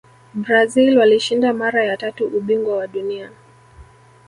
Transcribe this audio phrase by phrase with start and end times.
[0.33, 3.31] brazil walishinda mara ya tatu ubingwa wa dunia